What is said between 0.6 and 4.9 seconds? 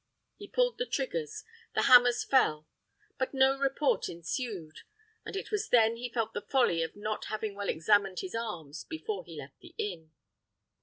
the triggers, the hammers fell, but no report ensued;